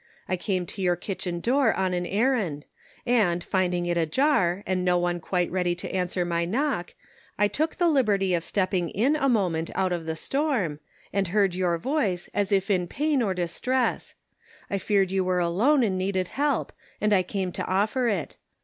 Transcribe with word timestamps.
I 0.27 0.35
came 0.35 0.65
to 0.65 0.81
your 0.81 0.95
kitchen 0.95 1.41
door 1.41 1.75
on 1.75 1.93
an 1.93 2.07
errand, 2.07 2.65
and, 3.05 3.43
finding 3.43 3.85
it 3.85 3.97
ajar 3.97 4.63
and 4.65 4.83
no 4.83 4.97
one 4.97 5.19
quite 5.19 5.51
ready 5.51 5.75
to 5.75 5.91
answer 5.93 6.25
my 6.25 6.43
knock, 6.43 6.95
I 7.37 7.47
took 7.47 7.75
the 7.75 7.87
liberty 7.87 8.33
of 8.33 8.43
stepping 8.43 8.89
in 8.89 9.15
a 9.15 9.29
moment 9.29 9.69
out 9.75 9.91
of 9.91 10.07
the 10.07 10.15
storm, 10.15 10.79
and 11.13 11.27
heard 11.27 11.53
your 11.53 11.77
voice 11.77 12.31
as 12.33 12.51
if 12.51 12.71
in 12.71 12.87
pain 12.87 13.21
or 13.21 13.35
distress; 13.35 14.15
I 14.71 14.79
feared 14.79 15.11
you 15.11 15.23
were 15.23 15.37
alone 15.37 15.83
and 15.83 15.99
needed 15.99 16.29
help, 16.29 16.73
and 16.99 17.13
I 17.13 17.21
came 17.21 17.51
to 17.51 17.65
offer 17.67 18.07
it. 18.07 18.37